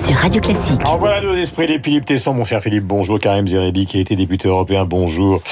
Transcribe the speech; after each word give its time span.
sur 0.00 0.16
Radio 0.16 0.40
Classique. 0.40 0.80
En 0.86 0.96
voilà 0.96 1.20
nos 1.20 1.34
esprits 1.34 1.66
les 1.66 1.78
Philippe 1.78 2.06
Tesson, 2.06 2.32
mon 2.32 2.44
cher 2.44 2.62
Philippe, 2.62 2.84
bonjour. 2.84 3.18
Karim 3.18 3.46
Zeribi 3.46 3.84
qui 3.84 3.98
a 3.98 4.00
été 4.00 4.16
député 4.16 4.48
européen, 4.48 4.84
bonjour. 4.86 5.42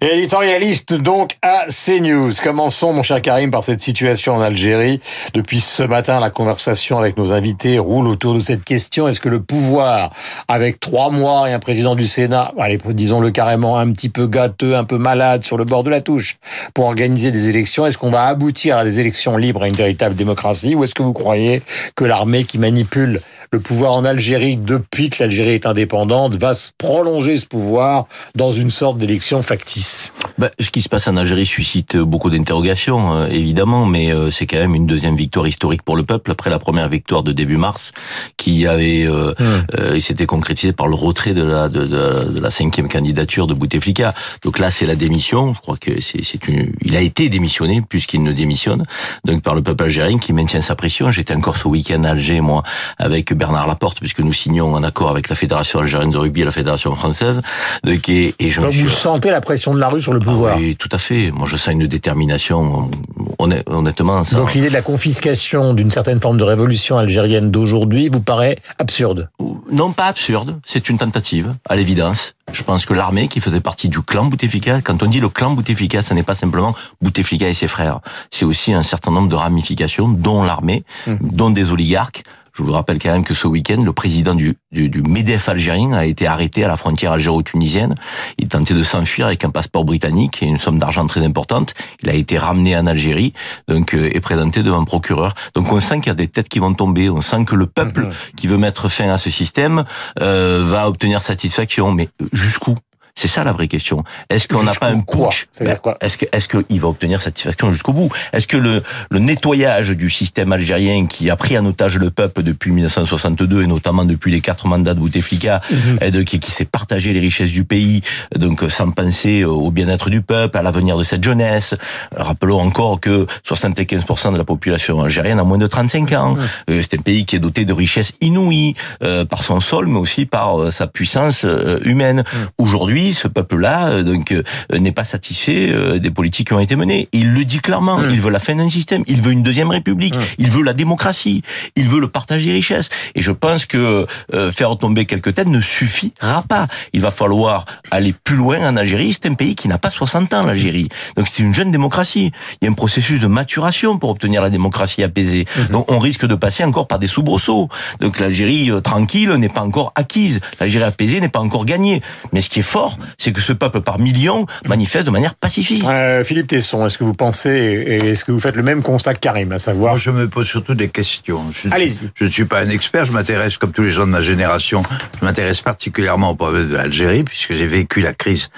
Et 0.00 0.18
éditorialiste 0.18 0.94
donc 0.94 1.36
à 1.42 1.66
CNews. 1.68 2.32
Commençons, 2.42 2.92
mon 2.92 3.02
cher 3.02 3.20
Karim, 3.20 3.50
par 3.50 3.64
cette 3.64 3.80
situation 3.80 4.36
en 4.36 4.40
Algérie. 4.40 5.00
Depuis 5.34 5.60
ce 5.60 5.82
matin, 5.82 6.20
la 6.20 6.30
conversation 6.30 6.98
avec 6.98 7.16
nos 7.16 7.32
invités 7.32 7.78
roule 7.78 8.06
autour 8.06 8.34
de 8.34 8.38
cette 8.38 8.64
question. 8.64 9.08
Est-ce 9.08 9.20
que 9.20 9.28
le 9.28 9.40
pouvoir, 9.40 10.12
avec 10.46 10.78
trois 10.78 11.10
mois 11.10 11.50
et 11.50 11.52
un 11.52 11.58
président 11.58 11.96
du 11.96 12.06
Sénat, 12.06 12.52
allez, 12.58 12.78
disons-le 12.84 13.30
carrément, 13.30 13.78
un 13.78 13.90
petit 13.92 14.10
peu 14.10 14.28
gâteux, 14.28 14.76
un 14.76 14.84
peu 14.84 14.98
malade, 14.98 15.44
sur 15.44 15.56
le 15.56 15.64
bord 15.64 15.82
de 15.82 15.90
la 15.90 16.00
touche, 16.00 16.38
pour 16.72 16.84
organiser 16.84 17.32
des 17.32 17.48
élections, 17.48 17.84
est-ce 17.84 17.98
qu'on 17.98 18.10
va 18.10 18.26
aboutir 18.26 18.76
à 18.76 18.84
des 18.84 19.00
élections 19.00 19.36
libres, 19.36 19.64
à 19.64 19.66
une 19.66 19.74
véritable 19.74 20.14
démocratie, 20.14 20.74
ou 20.76 20.84
est-ce 20.84 20.94
que 20.94 21.02
vous 21.02 21.12
croyez 21.12 21.62
que 21.96 22.04
l'armée 22.04 22.44
qui 22.44 22.58
manipule 22.58 23.20
le 23.50 23.60
pouvoir 23.60 23.92
en 23.92 24.04
Algérie 24.04 24.56
depuis 24.56 25.10
que 25.10 25.22
l'Algérie 25.22 25.52
est 25.52 25.66
indépendante 25.66 26.36
va 26.36 26.52
prolonger 26.76 27.36
ce 27.36 27.46
pouvoir 27.46 28.06
dans 28.34 28.52
une 28.52 28.70
sorte 28.70 28.98
d'élection 28.98 29.42
factice 29.42 30.12
ben, 30.36 30.50
Ce 30.60 30.70
qui 30.70 30.82
se 30.82 30.88
passe 30.88 31.08
en 31.08 31.16
Algérie 31.16 31.46
suscite 31.46 31.96
beaucoup 31.96 32.30
d'interrogations, 32.30 33.14
euh, 33.14 33.26
évidemment, 33.28 33.86
mais 33.86 34.12
euh, 34.12 34.30
c'est 34.30 34.46
quand 34.46 34.58
même 34.58 34.74
une 34.74 34.86
deuxième 34.86 35.16
victoire 35.16 35.46
historique 35.46 35.82
pour 35.82 35.96
le 35.96 36.02
peuple 36.02 36.30
après 36.30 36.50
la 36.50 36.58
première 36.58 36.88
victoire 36.88 37.22
de 37.22 37.32
début 37.32 37.56
mars, 37.56 37.92
qui 38.36 38.66
avait 38.66 39.06
euh, 39.06 39.32
hmm. 39.38 39.98
s'était 40.00 40.26
concrétisée 40.26 40.72
par 40.72 40.88
le 40.88 40.94
retrait 40.94 41.32
de 41.32 41.42
la 41.42 41.68
de, 41.68 41.84
de, 41.84 42.32
de, 42.32 42.40
la 42.40 42.50
cinquième 42.50 42.88
candidature 42.88 43.46
de 43.46 43.54
Bouteflika. 43.54 44.14
Donc 44.44 44.58
là, 44.58 44.70
c'est 44.70 44.86
la 44.86 44.96
démission. 44.96 45.54
Je 45.54 45.60
crois 45.60 45.76
que 45.76 46.00
c'est 46.00 46.48
une, 46.48 46.72
il 46.82 46.96
a 46.96 47.00
été 47.00 47.28
démissionné 47.28 47.82
puisqu'il 47.88 48.22
ne 48.22 48.32
démissionne. 48.32 48.84
Donc 49.24 49.42
par 49.42 49.54
le 49.54 49.62
peuple 49.62 49.84
algérien 49.84 50.18
qui 50.18 50.32
maintient 50.32 50.60
sa 50.60 50.74
pression. 50.74 51.10
J'étais 51.10 51.34
encore 51.34 51.56
ce 51.56 51.68
week-end 51.68 52.04
à 52.04 52.10
Alger, 52.10 52.40
moi, 52.40 52.62
avec 52.98 53.32
Bernard 53.38 53.66
Laporte, 53.66 54.00
puisque 54.00 54.18
nous 54.18 54.32
signons 54.32 54.76
un 54.76 54.82
accord 54.82 55.08
avec 55.08 55.28
la 55.28 55.36
Fédération 55.36 55.78
algérienne 55.78 56.10
de 56.10 56.18
rugby 56.18 56.42
et 56.42 56.44
la 56.44 56.50
Fédération 56.50 56.94
française. 56.94 57.40
Et, 57.86 58.34
et 58.38 58.50
je 58.50 58.60
Donc 58.60 58.72
vous 58.72 58.88
sentez 58.88 59.30
la 59.30 59.40
pression 59.40 59.72
de 59.72 59.80
la 59.80 59.88
rue 59.88 60.02
sur 60.02 60.12
le 60.12 60.18
pouvoir 60.18 60.54
ah 60.56 60.58
Oui, 60.58 60.76
tout 60.76 60.88
à 60.92 60.98
fait. 60.98 61.30
Moi, 61.30 61.46
je 61.46 61.56
sens 61.56 61.72
une 61.72 61.86
détermination, 61.86 62.90
honnêtement. 63.38 64.24
Ça... 64.24 64.36
Donc 64.36 64.54
l'idée 64.54 64.68
de 64.68 64.72
la 64.72 64.82
confiscation 64.82 65.72
d'une 65.72 65.90
certaine 65.90 66.20
forme 66.20 66.36
de 66.36 66.44
révolution 66.44 66.98
algérienne 66.98 67.50
d'aujourd'hui 67.50 68.08
vous 68.08 68.20
paraît 68.20 68.58
absurde? 68.78 69.30
Non, 69.70 69.92
pas 69.92 70.06
absurde. 70.06 70.58
C'est 70.64 70.88
une 70.88 70.98
tentative, 70.98 71.54
à 71.68 71.76
l'évidence. 71.76 72.34
Je 72.52 72.62
pense 72.62 72.86
que 72.86 72.94
l'armée, 72.94 73.28
qui 73.28 73.40
faisait 73.40 73.60
partie 73.60 73.88
du 73.88 74.00
clan 74.00 74.24
Bouteflika, 74.24 74.80
quand 74.80 75.02
on 75.02 75.06
dit 75.06 75.20
le 75.20 75.28
clan 75.28 75.52
Bouteflika, 75.52 76.02
ce 76.02 76.14
n'est 76.14 76.22
pas 76.22 76.34
simplement 76.34 76.74
Bouteflika 77.02 77.48
et 77.48 77.54
ses 77.54 77.68
frères. 77.68 78.00
C'est 78.30 78.44
aussi 78.44 78.72
un 78.72 78.82
certain 78.82 79.10
nombre 79.10 79.28
de 79.28 79.36
ramifications, 79.36 80.08
dont 80.08 80.42
l'armée, 80.42 80.84
hum. 81.06 81.18
dont 81.20 81.50
des 81.50 81.70
oligarques, 81.70 82.22
je 82.58 82.64
vous 82.64 82.72
rappelle 82.72 82.98
quand 82.98 83.12
même 83.12 83.24
que 83.24 83.34
ce 83.34 83.46
week-end, 83.46 83.80
le 83.82 83.92
président 83.92 84.34
du, 84.34 84.56
du, 84.72 84.88
du, 84.88 85.02
MEDEF 85.02 85.48
algérien 85.48 85.92
a 85.92 86.04
été 86.04 86.26
arrêté 86.26 86.64
à 86.64 86.68
la 86.68 86.76
frontière 86.76 87.12
algéro-tunisienne. 87.12 87.94
Il 88.38 88.48
tentait 88.48 88.74
de 88.74 88.82
s'enfuir 88.82 89.26
avec 89.26 89.44
un 89.44 89.50
passeport 89.50 89.84
britannique 89.84 90.42
et 90.42 90.46
une 90.46 90.58
somme 90.58 90.78
d'argent 90.78 91.06
très 91.06 91.24
importante. 91.24 91.74
Il 92.02 92.10
a 92.10 92.14
été 92.14 92.36
ramené 92.36 92.76
en 92.76 92.86
Algérie 92.86 93.32
donc 93.68 93.94
euh, 93.94 94.10
et 94.12 94.20
présenté 94.20 94.62
devant 94.62 94.80
un 94.80 94.84
procureur. 94.84 95.34
Donc 95.54 95.72
on 95.72 95.80
sent 95.80 96.00
qu'il 96.00 96.08
y 96.08 96.10
a 96.10 96.14
des 96.14 96.28
têtes 96.28 96.48
qui 96.48 96.58
vont 96.58 96.74
tomber. 96.74 97.08
On 97.10 97.20
sent 97.20 97.44
que 97.44 97.54
le 97.54 97.66
peuple 97.66 98.06
mhm. 98.06 98.12
qui 98.36 98.46
veut 98.46 98.58
mettre 98.58 98.88
fin 98.88 99.10
à 99.10 99.18
ce 99.18 99.30
système 99.30 99.84
euh, 100.20 100.64
va 100.66 100.88
obtenir 100.88 101.22
satisfaction. 101.22 101.92
Mais 101.92 102.08
jusqu'où? 102.32 102.74
C'est 103.18 103.28
ça 103.28 103.42
la 103.42 103.52
vraie 103.52 103.66
question. 103.66 104.04
Est-ce 104.30 104.46
qu'on 104.46 104.62
n'a 104.62 104.74
pas 104.74 104.88
un 104.88 105.00
putsch 105.00 105.48
ben, 105.60 105.76
Est-ce 106.00 106.16
que 106.18 106.26
est-ce 106.30 106.46
qu'il 106.46 106.80
va 106.80 106.88
obtenir 106.88 107.20
satisfaction 107.20 107.72
jusqu'au 107.72 107.92
bout? 107.92 108.10
Est-ce 108.32 108.46
que 108.46 108.56
le, 108.56 108.82
le 109.10 109.18
nettoyage 109.18 109.90
du 109.90 110.08
système 110.08 110.52
algérien 110.52 111.06
qui 111.06 111.28
a 111.28 111.36
pris 111.36 111.58
en 111.58 111.66
otage 111.66 111.98
le 111.98 112.10
peuple 112.10 112.44
depuis 112.44 112.70
1962 112.70 113.64
et 113.64 113.66
notamment 113.66 114.04
depuis 114.04 114.30
les 114.30 114.40
quatre 114.40 114.68
mandats 114.68 114.94
de 114.94 115.00
Bouteflika, 115.00 115.60
mhm. 115.68 115.98
et 116.00 116.10
de, 116.12 116.22
qui, 116.22 116.38
qui 116.38 116.52
s'est 116.52 116.64
partagé 116.64 117.12
les 117.12 117.18
richesses 117.18 117.50
du 117.50 117.64
pays, 117.64 118.02
donc 118.36 118.62
sans 118.68 118.90
penser 118.92 119.44
au 119.44 119.70
bien-être 119.72 120.10
du 120.10 120.22
peuple, 120.22 120.56
à 120.56 120.62
l'avenir 120.62 120.96
de 120.96 121.02
cette 121.02 121.24
jeunesse? 121.24 121.74
Rappelons 122.14 122.60
encore 122.60 123.00
que 123.00 123.26
75% 123.48 124.32
de 124.32 124.38
la 124.38 124.44
population 124.44 125.02
algérienne 125.02 125.40
a 125.40 125.44
moins 125.44 125.58
de 125.58 125.66
35 125.66 126.12
ans. 126.12 126.34
Mhm. 126.34 126.48
Euh, 126.70 126.82
c'est 126.82 126.98
un 126.98 127.02
pays 127.02 127.24
qui 127.24 127.34
est 127.34 127.40
doté 127.40 127.64
de 127.64 127.72
richesses 127.72 128.12
inouïes 128.20 128.74
euh, 129.02 129.24
par 129.24 129.42
son 129.42 129.58
sol, 129.58 129.88
mais 129.88 129.98
aussi 129.98 130.24
par 130.24 130.60
euh, 130.60 130.70
sa 130.70 130.86
puissance 130.86 131.44
humaine. 131.84 132.18
Mhm. 132.18 132.48
Aujourd'hui 132.58 133.07
ce 133.12 133.28
peuple-là 133.28 133.88
euh, 133.88 134.02
donc 134.02 134.32
euh, 134.32 134.42
n'est 134.78 134.92
pas 134.92 135.04
satisfait 135.04 135.68
euh, 135.70 135.98
des 135.98 136.10
politiques 136.10 136.48
qui 136.48 136.54
ont 136.54 136.60
été 136.60 136.76
menées. 136.76 137.08
Il 137.12 137.32
le 137.32 137.44
dit 137.44 137.60
clairement. 137.60 137.98
Mmh. 137.98 138.10
Il 138.10 138.20
veut 138.20 138.30
la 138.30 138.38
fin 138.38 138.54
d'un 138.54 138.68
système. 138.68 139.04
Il 139.06 139.20
veut 139.20 139.32
une 139.32 139.42
deuxième 139.42 139.70
république. 139.70 140.16
Mmh. 140.16 140.22
Il 140.38 140.50
veut 140.50 140.62
la 140.62 140.72
démocratie. 140.72 141.42
Il 141.76 141.88
veut 141.88 142.00
le 142.00 142.08
partage 142.08 142.44
des 142.44 142.52
richesses. 142.52 142.88
Et 143.14 143.22
je 143.22 143.32
pense 143.32 143.66
que 143.66 144.06
faire 144.52 144.76
tomber 144.76 145.06
quelques 145.06 145.34
têtes 145.34 145.48
ne 145.48 145.60
suffira 145.60 146.42
pas. 146.48 146.68
Il 146.92 147.00
va 147.00 147.10
falloir 147.10 147.64
aller 147.90 148.14
plus 148.24 148.36
loin 148.36 148.58
en 148.68 148.76
Algérie. 148.76 149.12
C'est 149.12 149.28
un 149.28 149.34
pays 149.34 149.54
qui 149.54 149.68
n'a 149.68 149.78
pas 149.78 149.90
60 149.90 150.32
ans, 150.34 150.44
l'Algérie. 150.44 150.88
Donc 151.16 151.26
c'est 151.32 151.42
une 151.42 151.54
jeune 151.54 151.70
démocratie. 151.70 152.32
Il 152.60 152.64
y 152.64 152.68
a 152.68 152.70
un 152.70 152.74
processus 152.74 153.20
de 153.20 153.26
maturation 153.26 153.98
pour 153.98 154.10
obtenir 154.10 154.42
la 154.42 154.50
démocratie 154.50 155.02
apaisée. 155.02 155.46
Mmh. 155.56 155.72
Donc 155.72 155.90
on 155.90 155.98
risque 155.98 156.26
de 156.26 156.34
passer 156.34 156.64
encore 156.64 156.86
par 156.86 156.98
des 156.98 157.08
soubresauts. 157.08 157.68
Donc 158.00 158.18
l'Algérie 158.18 158.70
tranquille 158.82 159.30
n'est 159.30 159.48
pas 159.48 159.62
encore 159.62 159.92
acquise. 159.94 160.40
L'Algérie 160.60 160.84
apaisée 160.84 161.20
n'est 161.20 161.28
pas 161.28 161.40
encore 161.40 161.64
gagnée. 161.64 162.02
Mais 162.32 162.40
ce 162.40 162.50
qui 162.50 162.60
est 162.60 162.62
fort, 162.62 162.97
c'est 163.18 163.32
que 163.32 163.40
ce 163.40 163.52
peuple 163.52 163.80
par 163.80 163.98
millions 163.98 164.46
manifeste 164.66 165.06
de 165.06 165.10
manière 165.10 165.34
pacifique. 165.34 165.84
Euh, 165.88 166.24
Philippe 166.24 166.48
Tesson, 166.48 166.86
est-ce 166.86 166.98
que 166.98 167.04
vous 167.04 167.14
pensez 167.14 167.50
et 167.50 168.08
est-ce 168.08 168.24
que 168.24 168.32
vous 168.32 168.40
faites 168.40 168.56
le 168.56 168.62
même 168.62 168.82
constat 168.82 169.14
que 169.14 169.20
Karim, 169.20 169.52
à 169.52 169.58
savoir 169.58 169.92
Moi, 169.92 169.98
je 169.98 170.10
me 170.10 170.28
pose 170.28 170.46
surtout 170.46 170.74
des 170.74 170.88
questions. 170.88 171.42
Je 171.52 171.68
je 172.14 172.24
ne 172.24 172.30
suis 172.30 172.44
pas 172.44 172.60
un 172.60 172.68
expert, 172.68 173.04
je 173.04 173.12
m'intéresse, 173.12 173.58
comme 173.58 173.72
tous 173.72 173.82
les 173.82 173.90
gens 173.90 174.06
de 174.06 174.10
ma 174.10 174.20
génération, 174.20 174.82
je 175.20 175.24
m'intéresse 175.24 175.60
particulièrement 175.60 176.30
au 176.30 176.34
problème 176.34 176.68
de 176.68 176.74
l'Algérie, 176.74 177.24
puisque 177.24 177.54
j'ai 177.54 177.66
vécu 177.66 178.00
la 178.00 178.14
crise, 178.14 178.50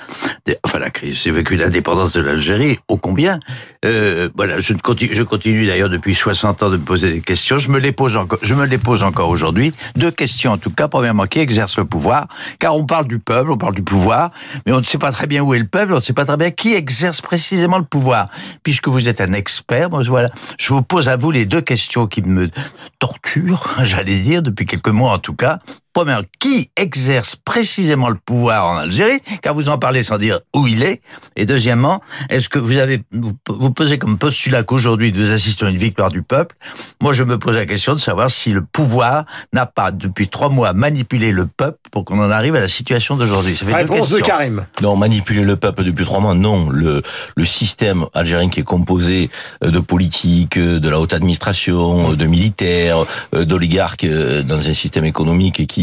enfin 0.64 0.78
la 0.78 0.90
crise, 0.90 1.22
j'ai 1.22 1.30
vécu 1.30 1.56
l'indépendance 1.56 2.12
de 2.12 2.20
l'Algérie, 2.20 2.78
ô 2.88 2.96
combien. 2.96 3.38
Euh, 3.84 4.28
voilà, 4.36 4.60
je 4.60 4.74
continue, 4.74 5.14
je 5.14 5.22
continue 5.22 5.66
d'ailleurs 5.66 5.88
depuis 5.88 6.14
60 6.14 6.62
ans 6.62 6.70
de 6.70 6.76
me 6.76 6.82
poser 6.82 7.12
des 7.12 7.20
questions. 7.20 7.58
Je 7.58 7.70
me 7.70 7.78
les 7.78 7.92
pose 7.92 8.16
encore, 8.16 8.38
je 8.42 8.54
me 8.54 8.66
les 8.66 8.78
pose 8.78 9.02
encore 9.02 9.28
aujourd'hui. 9.28 9.72
Deux 9.96 10.10
questions 10.10 10.52
en 10.52 10.58
tout 10.58 10.70
cas. 10.70 10.88
Premièrement, 10.88 11.26
qui 11.26 11.38
exerce 11.38 11.78
le 11.78 11.84
pouvoir 11.84 12.28
Car 12.58 12.76
on 12.76 12.84
parle 12.84 13.06
du 13.06 13.18
peuple, 13.18 13.50
on 13.50 13.56
parle 13.56 13.74
du 13.74 13.82
pouvoir 13.82 14.19
mais 14.66 14.72
on 14.72 14.78
ne 14.78 14.84
sait 14.84 14.98
pas 14.98 15.12
très 15.12 15.26
bien 15.26 15.42
où 15.42 15.54
est 15.54 15.58
le 15.58 15.66
peuple, 15.66 15.92
on 15.92 15.96
ne 15.96 16.00
sait 16.00 16.12
pas 16.12 16.24
très 16.24 16.36
bien 16.36 16.50
qui 16.50 16.74
exerce 16.74 17.20
précisément 17.20 17.78
le 17.78 17.84
pouvoir. 17.84 18.26
Puisque 18.62 18.88
vous 18.88 19.08
êtes 19.08 19.20
un 19.20 19.32
expert, 19.32 19.90
moi, 19.90 20.02
voilà, 20.02 20.30
je 20.58 20.72
vous 20.72 20.82
pose 20.82 21.08
à 21.08 21.16
vous 21.16 21.30
les 21.30 21.46
deux 21.46 21.60
questions 21.60 22.06
qui 22.06 22.22
me 22.22 22.50
torturent, 22.98 23.76
j'allais 23.82 24.18
dire, 24.18 24.42
depuis 24.42 24.66
quelques 24.66 24.88
mois 24.88 25.12
en 25.12 25.18
tout 25.18 25.34
cas. 25.34 25.58
Premièrement, 25.92 26.24
qui 26.38 26.70
exerce 26.76 27.36
précisément 27.36 28.08
le 28.08 28.14
pouvoir 28.14 28.66
en 28.66 28.76
Algérie, 28.76 29.20
car 29.42 29.54
vous 29.54 29.68
en 29.68 29.78
parlez 29.78 30.02
sans 30.02 30.18
dire 30.18 30.40
où 30.54 30.66
il 30.66 30.82
est. 30.82 31.02
Et 31.36 31.46
deuxièmement, 31.46 32.00
est-ce 32.28 32.48
que 32.48 32.58
vous 32.58 32.76
avez, 32.78 33.02
vous, 33.12 33.70
posez 33.70 33.98
comme 33.98 34.16
postulat 34.16 34.62
qu'aujourd'hui 34.62 35.12
nous 35.12 35.32
assistons 35.32 35.66
à 35.66 35.70
une 35.70 35.76
victoire 35.76 36.10
du 36.10 36.22
peuple? 36.22 36.54
Moi, 37.00 37.12
je 37.12 37.24
me 37.24 37.38
pose 37.38 37.56
la 37.56 37.66
question 37.66 37.94
de 37.94 38.00
savoir 38.00 38.30
si 38.30 38.52
le 38.52 38.62
pouvoir 38.62 39.24
n'a 39.52 39.66
pas, 39.66 39.90
depuis 39.90 40.28
trois 40.28 40.48
mois, 40.48 40.72
manipulé 40.74 41.32
le 41.32 41.46
peuple 41.46 41.78
pour 41.90 42.04
qu'on 42.04 42.20
en 42.20 42.30
arrive 42.30 42.54
à 42.54 42.60
la 42.60 42.68
situation 42.68 43.16
d'aujourd'hui. 43.16 43.56
Ça 43.56 43.66
fait 43.66 43.74
Réponse 43.74 44.10
de 44.10 44.20
Karim. 44.20 44.66
Non, 44.82 44.96
manipuler 44.96 45.42
le 45.42 45.56
peuple 45.56 45.82
depuis 45.82 46.04
trois 46.04 46.20
mois, 46.20 46.34
non. 46.34 46.70
Le, 46.70 47.02
le 47.36 47.44
système 47.44 48.06
algérien 48.14 48.48
qui 48.48 48.60
est 48.60 48.64
composé 48.64 49.30
euh, 49.64 49.70
de 49.70 49.80
politiques, 49.80 50.56
euh, 50.56 50.78
de 50.78 50.88
la 50.88 51.00
haute 51.00 51.14
administration, 51.14 52.12
de 52.12 52.26
militaires, 52.26 52.98
euh, 53.34 53.44
d'oligarques 53.44 54.06
dans 54.06 54.68
un 54.68 54.72
système 54.72 55.04
économique 55.04 55.66
qui 55.66 55.79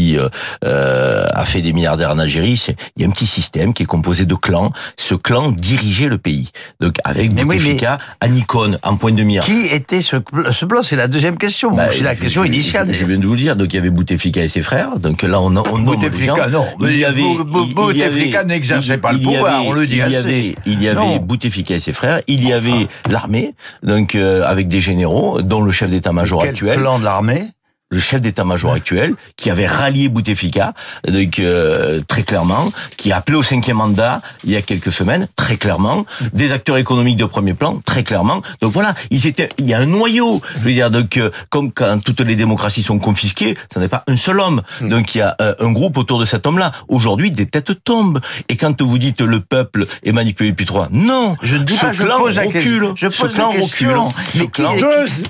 euh, 0.64 1.26
a 1.32 1.44
fait 1.44 1.62
des 1.62 1.72
milliardaires 1.72 2.10
en 2.10 2.18
Algérie, 2.18 2.62
il 2.96 3.02
y 3.02 3.04
a 3.04 3.08
un 3.08 3.10
petit 3.10 3.26
système 3.26 3.72
qui 3.72 3.82
est 3.82 3.86
composé 3.86 4.24
de 4.24 4.34
clans. 4.34 4.72
Ce 4.96 5.14
clan 5.14 5.50
dirigeait 5.50 6.08
le 6.08 6.18
pays. 6.18 6.50
Donc 6.80 6.96
avec 7.04 7.32
Bouteflika, 7.32 7.98
Anikon 8.20 8.78
en 8.82 8.96
point 8.96 9.12
de 9.12 9.22
mire. 9.22 9.44
Qui 9.44 9.66
était 9.66 10.00
ce, 10.00 10.16
ce 10.50 10.64
blanc 10.64 10.82
C'est 10.82 10.96
la 10.96 11.08
deuxième 11.08 11.38
question. 11.38 11.72
Bah, 11.72 11.88
c'est 11.90 12.04
la 12.04 12.14
question 12.14 12.44
initiale. 12.44 12.88
Je 12.92 13.04
viens 13.04 13.18
de 13.18 13.26
vous 13.26 13.34
le 13.34 13.40
dire. 13.40 13.56
Donc 13.56 13.72
il 13.72 13.76
y 13.76 13.78
avait 13.78 13.90
Bouteflika 13.90 14.42
et 14.42 14.48
ses 14.48 14.62
frères. 14.62 14.98
Donc 14.98 15.22
là 15.22 15.40
on, 15.40 15.54
on 15.56 15.78
Bouteflika 15.78 16.48
non. 16.48 16.66
il 16.82 16.96
y 16.96 17.04
avait 17.04 17.22
Bouteflika 17.22 18.44
n'exerçait 18.44 18.98
pas 18.98 19.12
le 19.12 19.20
pouvoir. 19.20 19.64
on 19.64 19.72
le 19.72 19.86
dit 19.86 19.96
il 19.96 20.02
assez. 20.02 20.12
Y 20.12 20.16
avait, 20.16 20.54
il 20.66 20.82
y 20.82 20.88
avait 20.88 21.18
Bouteflika 21.18 21.74
et 21.74 21.80
ses 21.80 21.92
frères. 21.92 22.20
Il 22.26 22.46
y 22.46 22.52
avait 22.52 22.88
l'armée. 23.10 23.54
Donc 23.82 24.14
euh, 24.14 24.44
avec 24.46 24.68
des 24.68 24.80
généraux, 24.80 25.42
dont 25.42 25.60
le 25.60 25.72
chef 25.72 25.90
d'état-major 25.90 26.42
actuel. 26.42 26.72
Quel 26.74 26.80
clan 26.80 26.98
de 26.98 27.04
l'armée? 27.04 27.48
Le 27.90 28.00
chef 28.00 28.20
d'état-major 28.20 28.72
actuel, 28.72 29.14
qui 29.36 29.50
avait 29.50 29.66
rallié 29.66 30.08
Bouteflika, 30.08 30.74
donc 31.06 31.38
euh, 31.38 32.00
très 32.06 32.22
clairement, 32.22 32.66
qui 32.96 33.12
a 33.12 33.16
appelé 33.16 33.38
au 33.38 33.42
cinquième 33.42 33.78
mandat 33.78 34.20
il 34.44 34.50
y 34.50 34.56
a 34.56 34.62
quelques 34.62 34.92
semaines, 34.92 35.26
très 35.36 35.56
clairement, 35.56 36.04
des 36.32 36.52
acteurs 36.52 36.76
économiques 36.76 37.16
de 37.16 37.24
premier 37.24 37.54
plan, 37.54 37.80
très 37.84 38.02
clairement. 38.02 38.42
Donc 38.60 38.72
voilà, 38.72 38.94
ils 39.10 39.26
étaient, 39.26 39.48
il 39.58 39.66
y 39.66 39.74
a 39.74 39.78
un 39.78 39.86
noyau. 39.86 40.42
Je 40.56 40.60
veux 40.60 40.72
dire, 40.72 40.90
donc 40.90 41.16
euh, 41.16 41.30
comme 41.48 41.72
quand 41.72 42.02
toutes 42.02 42.20
les 42.20 42.36
démocraties 42.36 42.82
sont 42.82 42.98
confisquées, 42.98 43.56
ce 43.72 43.78
n'est 43.78 43.88
pas 43.88 44.04
un 44.06 44.16
seul 44.16 44.40
homme. 44.40 44.62
Hmm. 44.80 44.88
Donc 44.90 45.14
il 45.14 45.18
y 45.18 45.22
a 45.22 45.34
euh, 45.40 45.54
un 45.60 45.72
groupe 45.72 45.96
autour 45.96 46.18
de 46.18 46.24
cet 46.26 46.46
homme-là. 46.46 46.72
Aujourd'hui, 46.88 47.30
des 47.30 47.46
têtes 47.46 47.84
tombent. 47.84 48.20
Et 48.50 48.56
quand 48.56 48.82
vous 48.82 48.98
dites 48.98 49.22
le 49.22 49.40
peuple 49.40 49.86
est 50.02 50.12
manipulé 50.12 50.50
depuis 50.50 50.66
trois, 50.66 50.88
non, 50.90 51.36
je 51.42 51.56
ne 51.56 51.64
dis 51.64 51.76
pas, 51.76 51.92
je 51.92 52.02
pose 52.02 52.36
la 52.36 52.46
question. 52.46 52.94
Je 52.94 53.06
pose 53.08 53.38
la 53.38 53.48
question. 53.48 54.08
Mais 54.34 54.48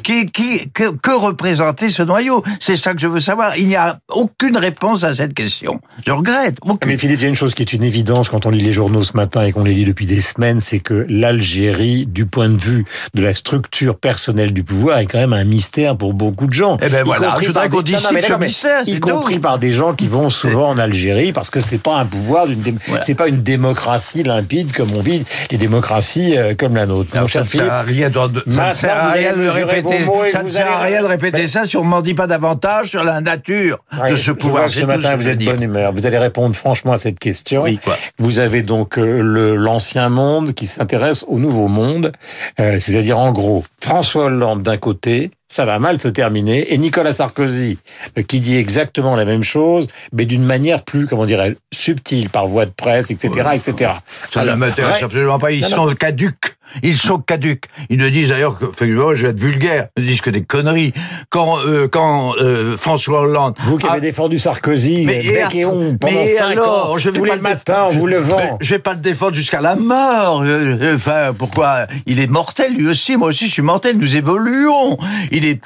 qui, 0.02 0.26
qui, 0.26 0.26
qui, 0.26 0.70
que 0.72 1.10
représentait 1.16 1.88
ce 1.88 2.02
noyau? 2.02 2.42
C'est 2.60 2.76
ça 2.76 2.94
que 2.94 3.00
je 3.00 3.06
veux 3.06 3.20
savoir. 3.20 3.56
Il 3.56 3.68
n'y 3.68 3.76
a 3.76 3.98
aucune 4.08 4.56
réponse 4.56 5.04
à 5.04 5.14
cette 5.14 5.34
question. 5.34 5.80
Je 6.06 6.12
regrette. 6.12 6.58
Mais 6.86 6.96
Philippe, 6.96 7.20
il 7.20 7.22
y 7.22 7.26
a 7.26 7.28
une 7.28 7.34
chose 7.34 7.54
qui 7.54 7.62
est 7.62 7.72
une 7.72 7.84
évidence 7.84 8.28
quand 8.28 8.46
on 8.46 8.50
lit 8.50 8.60
les 8.60 8.72
journaux 8.72 9.02
ce 9.02 9.16
matin 9.16 9.42
et 9.44 9.52
qu'on 9.52 9.64
les 9.64 9.74
lit 9.74 9.84
depuis 9.84 10.06
des 10.06 10.20
semaines, 10.20 10.60
c'est 10.60 10.80
que 10.80 11.06
l'Algérie, 11.08 12.06
du 12.06 12.26
point 12.26 12.48
de 12.48 12.60
vue 12.60 12.84
de 13.14 13.22
la 13.22 13.34
structure 13.34 13.98
personnelle 13.98 14.52
du 14.52 14.64
pouvoir, 14.64 14.98
est 14.98 15.06
quand 15.06 15.18
même 15.18 15.32
un 15.32 15.44
mystère 15.44 15.96
pour 15.96 16.14
beaucoup 16.14 16.46
de 16.46 16.52
gens. 16.52 16.78
Eh 16.82 16.88
ben 16.88 17.04
voilà, 17.04 17.36
je 17.40 17.46
voudrais 17.46 17.68
qu'on 17.68 17.84
ce 17.84 18.38
mystère. 18.38 18.82
Y 18.86 19.00
compris 19.00 19.38
par 19.38 19.58
des 19.58 19.72
gens 19.72 19.94
qui 19.94 20.08
vont 20.08 20.30
souvent 20.30 20.68
en 20.68 20.78
Algérie 20.78 21.32
parce 21.32 21.50
que 21.50 21.60
c'est 21.60 21.78
pas 21.78 21.96
un 21.96 22.06
pouvoir 22.06 22.46
d'une, 22.46 22.78
c'est 23.02 23.14
pas 23.14 23.28
une 23.28 23.42
démocratie 23.42 24.22
limpide 24.22 24.72
comme 24.72 24.92
on 24.94 25.00
vit 25.00 25.24
les 25.50 25.58
démocraties 25.58 26.36
euh, 26.36 26.54
comme 26.54 26.74
la 26.74 26.86
nôtre. 26.86 27.10
ça 27.28 27.42
ne 27.42 27.46
sert 27.46 27.72
à 27.72 27.82
rien 27.82 28.10
de, 28.10 28.18
ça 28.50 28.72
sert 28.72 28.96
à 28.96 29.10
rien 29.10 29.36
de 29.36 29.48
répéter, 29.48 30.04
ça 30.28 30.42
ne 30.42 30.48
sert 30.48 30.70
à 30.70 30.80
rien 30.80 31.02
de 31.02 31.06
répéter 31.06 31.46
ça 31.46 31.64
si 31.64 31.76
on 31.76 31.84
ne 31.84 31.88
m'en 31.88 32.02
dit 32.02 32.14
pas 32.14 32.26
davantage 32.38 32.90
sur 32.90 33.02
la 33.02 33.20
nature 33.20 33.78
de 34.08 34.14
ce 34.14 34.30
pouvoir. 34.30 34.70
ce 34.70 34.84
matin, 34.84 35.16
vous 35.16 35.28
êtes 35.28 35.38
de 35.38 35.44
bonne 35.44 35.62
humeur. 35.62 35.92
Vous 35.92 36.06
allez 36.06 36.18
répondre 36.18 36.54
franchement 36.54 36.92
à 36.92 36.98
cette 36.98 37.18
question. 37.18 37.62
Oui, 37.62 37.78
quoi. 37.82 37.96
Vous 38.18 38.38
avez 38.38 38.62
donc 38.62 38.96
euh, 38.96 39.20
le, 39.20 39.56
l'ancien 39.56 40.08
monde 40.08 40.54
qui 40.54 40.66
s'intéresse 40.66 41.24
au 41.26 41.38
nouveau 41.38 41.66
monde, 41.66 42.12
euh, 42.60 42.78
c'est-à-dire 42.78 43.18
en 43.18 43.32
gros 43.32 43.64
François 43.80 44.26
Hollande 44.26 44.62
d'un 44.62 44.76
côté, 44.76 45.30
ça 45.48 45.64
va 45.64 45.78
mal 45.78 45.98
se 45.98 46.08
terminer. 46.08 46.72
Et 46.72 46.78
Nicolas 46.78 47.12
Sarkozy, 47.12 47.78
euh, 48.16 48.22
qui 48.22 48.40
dit 48.40 48.56
exactement 48.56 49.16
la 49.16 49.24
même 49.24 49.42
chose, 49.42 49.88
mais 50.12 50.24
d'une 50.24 50.44
manière 50.44 50.84
plus, 50.84 51.06
comment 51.06 51.26
dirais 51.26 51.56
subtile, 51.72 52.30
par 52.30 52.46
voie 52.46 52.66
de 52.66 52.70
presse, 52.70 53.10
etc., 53.10 53.48
etc. 53.54 53.92
Ça 54.32 54.44
ne 54.44 54.54
m'intéresse 54.54 55.02
absolument 55.02 55.38
pas. 55.38 55.50
Ils 55.50 55.64
sont 55.64 55.92
caducs. 55.94 56.47
Ils 56.82 56.96
sont 56.96 57.18
caducs. 57.18 57.64
Ils 57.88 57.98
ne 57.98 58.08
disent 58.08 58.28
d'ailleurs 58.30 58.58
que, 58.58 58.66
je 58.78 59.22
vais 59.22 59.30
être 59.30 59.40
vulgaire, 59.40 59.86
ils 59.96 60.06
disent 60.06 60.20
que 60.20 60.30
des 60.30 60.42
conneries. 60.42 60.92
Quand, 61.30 61.58
euh, 61.58 61.88
quand 61.88 62.34
euh, 62.36 62.76
François 62.76 63.20
Hollande... 63.20 63.54
Vous 63.64 63.78
qui 63.78 63.86
avez 63.86 64.00
défendu 64.00 64.38
Sarkozy, 64.38 65.04
mais, 65.04 65.22
bec 65.22 65.54
et, 65.54 65.64
on, 65.64 65.96
pendant 65.96 66.12
mais 66.12 66.38
alors, 66.38 66.92
ans, 66.92 66.98
je 66.98 67.10
vais 67.10 67.18
tous 67.18 67.26
pas 67.26 67.34
les 67.34 67.40
matins, 67.40 67.82
en 67.84 67.90
vous 67.90 68.06
levant. 68.06 68.58
Je 68.60 68.70
vais 68.74 68.78
pas 68.78 68.94
le 68.94 69.00
défendre 69.00 69.34
jusqu'à 69.34 69.60
la 69.60 69.76
mort. 69.76 70.42
Euh, 70.44 70.94
enfin, 70.94 71.34
pourquoi 71.36 71.86
Il 72.06 72.20
est 72.20 72.26
mortel, 72.26 72.74
lui 72.74 72.88
aussi. 72.88 73.16
Moi 73.16 73.28
aussi, 73.28 73.46
je 73.46 73.52
suis 73.52 73.62
mortel. 73.62 73.96
Nous 73.98 74.16
évoluons. 74.16 74.98
Il 75.32 75.44
est... 75.44 75.60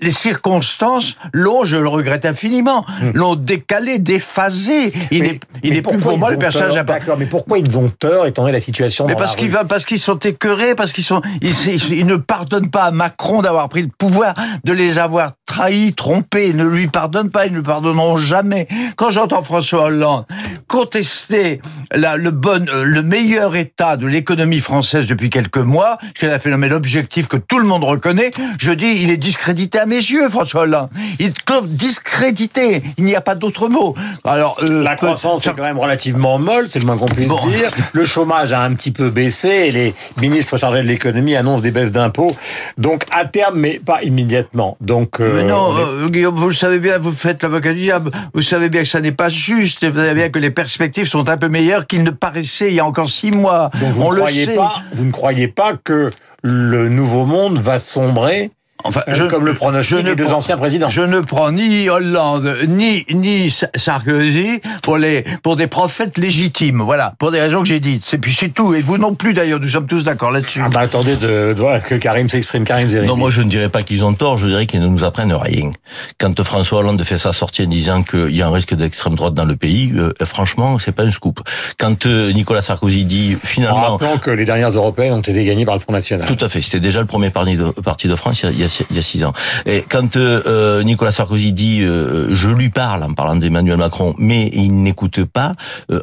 les 0.00 0.10
circonstances 0.10 1.16
l'ont, 1.32 1.64
je 1.64 1.76
le 1.76 1.88
regrette 1.88 2.24
infiniment, 2.24 2.84
hmm. 3.00 3.10
l'ont 3.14 3.36
décalé, 3.36 3.98
déphasé. 3.98 4.92
Il 5.10 5.24
est, 5.24 5.40
il 5.62 5.76
est 5.76 5.82
plus 5.82 5.98
pour 5.98 6.18
moi 6.18 6.30
le 6.30 6.38
personnage 6.38 6.74
D'accord, 6.84 7.16
mais 7.18 7.26
pourquoi 7.26 7.58
ils 7.58 7.76
ont 7.76 7.90
tort, 7.90 8.26
étant 8.26 8.42
donné 8.42 8.52
la 8.52 8.60
situation 8.60 9.06
Mais 9.06 9.16
parce 9.16 9.36
qu'ils 9.36 9.50
parce 9.50 9.84
qu'ils 9.84 9.98
sont 9.98 10.16
écœurés 10.28 10.74
parce 10.74 10.92
qu'ils 10.92 11.04
sont, 11.04 11.20
ils, 11.42 12.06
ne 12.06 12.16
pardonnent 12.16 12.70
pas 12.70 12.84
à 12.84 12.90
Macron 12.90 13.42
d'avoir 13.42 13.68
pris 13.68 13.82
le 13.82 13.88
pouvoir, 13.88 14.34
de 14.64 14.72
les 14.72 14.98
avoir 14.98 15.32
trahis, 15.46 15.94
trompés. 15.94 16.48
Ils 16.48 16.56
ne 16.56 16.64
lui 16.64 16.86
pardonnent 16.86 17.30
pas, 17.30 17.46
ils 17.46 17.52
ne 17.52 17.56
lui 17.56 17.64
pardonneront 17.64 18.18
jamais. 18.18 18.68
Quand 18.96 19.10
j'entends 19.10 19.42
François 19.42 19.84
Hollande 19.84 20.26
contester 20.66 21.60
la, 21.92 22.16
le 22.16 22.30
bon, 22.30 22.68
euh, 22.68 22.84
le 22.84 23.02
meilleur 23.02 23.56
état 23.56 23.96
de 23.96 24.06
l'économie 24.06 24.60
française 24.60 25.06
depuis 25.06 25.30
quelques 25.30 25.58
mois, 25.58 25.98
c'est 26.18 26.32
un 26.32 26.38
phénomène 26.38 26.72
objectif 26.72 27.26
que 27.26 27.36
tout 27.36 27.58
le 27.58 27.66
monde 27.66 27.84
reconnaît, 27.84 28.30
je 28.58 28.70
dis, 28.72 28.98
il 29.00 29.10
est 29.10 29.16
discrédité 29.16 29.78
à 29.78 29.86
mes 29.86 29.96
yeux, 29.96 30.28
François 30.28 30.62
Hollande. 30.62 30.90
Il 31.18 31.26
est 31.26 31.34
discrédité. 31.62 32.82
Il 32.98 33.04
n'y 33.04 33.16
a 33.16 33.20
pas 33.20 33.34
d'autre 33.34 33.68
mot. 33.68 33.94
Alors, 34.24 34.58
euh, 34.62 34.82
la 34.82 34.96
croissance 34.96 35.46
est 35.46 35.54
quand 35.54 35.62
même 35.62 35.78
relativement 35.78 36.38
molle, 36.38 36.66
c'est 36.68 36.78
le 36.78 36.86
moins 36.86 36.96
qu'on 36.96 37.06
puisse 37.06 37.28
dire. 37.28 37.70
Le 37.92 38.06
chômage 38.06 38.52
a 38.52 38.60
un 38.60 38.74
petit 38.74 38.90
peu 38.90 39.10
baissé 39.10 39.48
et 39.48 39.72
les 39.72 39.94
ministre 40.20 40.56
chargé 40.56 40.82
de 40.82 40.88
l'économie 40.88 41.36
annonce 41.36 41.62
des 41.62 41.70
baisses 41.70 41.92
d'impôts. 41.92 42.30
Donc 42.76 43.04
à 43.12 43.24
terme, 43.24 43.58
mais 43.58 43.80
pas 43.84 44.02
immédiatement. 44.02 44.76
Donc 44.80 45.20
euh, 45.20 45.36
mais 45.36 45.42
non, 45.42 45.70
euh, 45.76 46.08
Guillaume, 46.08 46.36
vous 46.36 46.48
le 46.48 46.54
savez 46.54 46.78
bien, 46.78 46.98
vous 46.98 47.12
faites 47.12 47.42
l'avocat 47.42 47.72
du 47.72 47.80
diable. 47.80 48.10
Vous 48.34 48.42
savez 48.42 48.68
bien 48.68 48.82
que 48.82 48.88
ça 48.88 49.00
n'est 49.00 49.12
pas 49.12 49.28
juste. 49.28 49.84
Vous 49.86 49.98
savez 49.98 50.14
bien 50.14 50.28
que 50.30 50.38
les 50.38 50.50
perspectives 50.50 51.06
sont 51.06 51.28
un 51.28 51.36
peu 51.36 51.48
meilleures 51.48 51.86
qu'il 51.86 52.02
ne 52.02 52.10
paraissait 52.10 52.68
il 52.68 52.74
y 52.74 52.80
a 52.80 52.86
encore 52.86 53.08
six 53.08 53.30
mois. 53.30 53.70
Donc 53.80 53.92
vous 53.92 54.02
On 54.02 54.12
ne 54.12 54.16
croyez 54.16 54.46
pas, 54.46 54.82
vous 54.92 55.04
ne 55.04 55.12
croyez 55.12 55.48
pas 55.48 55.74
que 55.82 56.10
le 56.42 56.88
nouveau 56.88 57.24
monde 57.24 57.58
va 57.58 57.78
sombrer 57.78 58.50
Enfin, 58.84 59.02
je, 59.08 59.24
comme 59.24 59.44
le 59.44 59.54
pronostic 59.54 60.04
des 60.04 60.14
deux 60.14 60.28
anciens 60.28 60.56
présidents. 60.56 60.88
Je 60.88 61.02
ne 61.02 61.18
prends 61.18 61.50
ni 61.50 61.88
Hollande 61.90 62.56
ni 62.68 63.04
ni 63.12 63.52
Sarkozy 63.74 64.60
pour 64.82 64.98
les 64.98 65.24
pour 65.42 65.56
des 65.56 65.66
prophètes 65.66 66.16
légitimes. 66.16 66.80
Voilà, 66.82 67.14
pour 67.18 67.32
des 67.32 67.40
raisons 67.40 67.60
que 67.62 67.68
j'ai 67.68 67.80
dites. 67.80 68.02
C'est 68.04 68.18
puis 68.18 68.32
c'est 68.32 68.50
tout. 68.50 68.74
Et 68.74 68.80
vous 68.80 68.96
non 68.96 69.14
plus 69.14 69.34
d'ailleurs. 69.34 69.58
Nous 69.58 69.68
sommes 69.68 69.88
tous 69.88 70.04
d'accord 70.04 70.30
là-dessus. 70.30 70.62
Ah 70.64 70.68
bah 70.68 70.80
attendez 70.80 71.16
de, 71.16 71.56
que 71.86 71.96
Karim 71.96 72.28
s'exprime. 72.28 72.64
Karim 72.64 72.88
Non, 73.04 73.16
moi 73.16 73.30
je 73.30 73.42
ne 73.42 73.50
dirais 73.50 73.68
pas 73.68 73.82
qu'ils 73.82 74.04
ont 74.04 74.14
tort. 74.14 74.36
Je 74.36 74.46
dirais 74.46 74.66
qu'ils 74.66 74.80
ne 74.80 74.86
nous 74.86 75.02
apprennent 75.02 75.34
rien. 75.34 75.72
Quand 76.18 76.40
François 76.44 76.78
Hollande 76.78 77.02
fait 77.02 77.18
sa 77.18 77.32
sortie 77.32 77.64
en 77.64 77.66
disant 77.66 78.04
qu'il 78.04 78.34
y 78.34 78.42
a 78.42 78.46
un 78.46 78.52
risque 78.52 78.74
d'extrême 78.74 79.16
droite 79.16 79.34
dans 79.34 79.44
le 79.44 79.56
pays, 79.56 79.92
euh, 79.96 80.12
franchement, 80.24 80.78
c'est 80.78 80.92
pas 80.92 81.02
un 81.02 81.10
scoop. 81.10 81.40
Quand 81.80 82.06
euh, 82.06 82.32
Nicolas 82.32 82.62
Sarkozy 82.62 83.04
dit 83.04 83.36
finalement. 83.42 83.96
Rappelons 83.96 84.18
que 84.18 84.30
les 84.30 84.44
dernières 84.44 84.70
européennes 84.70 85.14
ont 85.14 85.20
été 85.20 85.44
gagnées 85.44 85.64
par 85.64 85.74
le 85.74 85.80
Front 85.80 85.92
National. 85.92 86.28
Tout 86.28 86.44
à 86.44 86.48
fait. 86.48 86.62
C'était 86.62 86.80
déjà 86.80 87.00
le 87.00 87.06
premier 87.06 87.30
parti 87.30 87.56
de, 87.56 87.64
parti 87.64 88.06
de 88.06 88.14
France 88.14 88.42
il 88.44 88.58
y 88.58 88.64
a 88.64 88.67
il 88.90 88.96
y 88.96 88.98
a 88.98 89.02
six 89.02 89.24
ans. 89.24 89.32
Et 89.66 89.84
quand 89.88 90.16
euh, 90.16 90.42
euh, 90.46 90.82
Nicolas 90.82 91.12
Sarkozy 91.12 91.52
dit 91.52 91.80
euh, 91.82 92.28
je 92.32 92.48
lui 92.48 92.70
parle 92.70 93.02
en 93.02 93.14
parlant 93.14 93.36
d'Emmanuel 93.36 93.76
Macron, 93.76 94.14
mais 94.18 94.50
il 94.52 94.82
n'écoute 94.82 95.24
pas, 95.24 95.52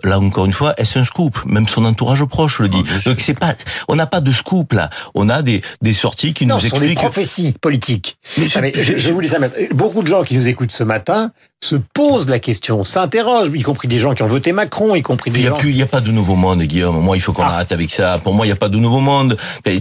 là 0.03 0.19
encore 0.19 0.45
une 0.45 0.53
fois, 0.53 0.73
est-ce 0.77 0.99
un 0.99 1.03
scoop? 1.03 1.39
Même 1.45 1.67
son 1.67 1.85
entourage 1.85 2.23
proche 2.25 2.59
le 2.59 2.69
dit. 2.69 2.83
Ah, 2.87 3.09
Donc 3.09 3.19
c'est 3.19 3.33
pas, 3.33 3.55
on 3.87 3.95
n'a 3.95 4.07
pas 4.07 4.21
de 4.21 4.31
scoop 4.31 4.73
là. 4.73 4.89
On 5.13 5.29
a 5.29 5.41
des 5.41 5.61
des 5.81 5.93
sorties 5.93 6.33
qui 6.33 6.45
nous 6.45 6.55
expliquent. 6.55 6.89
des 6.89 6.95
prophéties 6.95 7.53
politiques. 7.61 8.17
Mais, 8.37 8.47
ah, 8.55 8.61
je, 8.75 8.97
je, 8.97 9.11
vous 9.11 9.21
dis 9.21 9.29
ça 9.29 9.37
Beaucoup 9.71 10.01
de 10.01 10.07
gens 10.07 10.23
qui 10.23 10.35
nous 10.35 10.47
écoutent 10.47 10.71
ce 10.71 10.83
matin 10.83 11.31
se 11.65 11.75
posent 11.75 12.29
la 12.29 12.39
question, 12.39 12.83
s'interrogent, 12.83 13.49
y 13.53 13.61
compris 13.61 13.87
des 13.87 13.97
gens 13.97 14.13
qui 14.13 14.23
ont 14.23 14.27
voté 14.27 14.51
Macron, 14.51 14.95
y 14.95 15.01
compris 15.01 15.31
des 15.31 15.39
il 15.39 15.45
y 15.45 15.47
a 15.47 15.51
Plus, 15.51 15.71
il 15.71 15.75
n'y 15.75 15.81
a 15.81 15.87
pas 15.87 16.01
de 16.01 16.11
nouveau 16.11 16.35
monde, 16.35 16.61
Guillaume. 16.61 17.01
Moi, 17.01 17.17
il 17.17 17.19
faut 17.19 17.33
qu'on 17.33 17.43
ah. 17.43 17.53
arrête 17.53 17.71
avec 17.71 17.91
ça. 17.91 18.19
Pour 18.23 18.33
moi, 18.33 18.45
il 18.45 18.49
n'y 18.49 18.53
a 18.53 18.57
pas 18.57 18.69
de 18.69 18.77
nouveau 18.77 18.99
monde. 18.99 19.37
Je 19.65 19.71